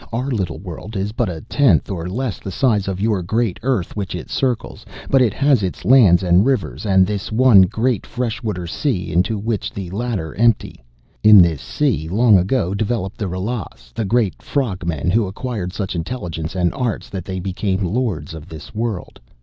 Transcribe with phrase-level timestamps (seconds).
[0.11, 3.95] Our little world is but a tenth or less the size of your great Earth
[3.95, 8.41] which it circles, but it has its lands and rivers, and this one great fresh
[8.41, 10.83] water sea into which the latter empty.
[11.23, 15.95] In this sea long ago developed the Ralas, the great frog men who acquired such
[15.95, 19.19] intelligence and arts that they became lords of this world.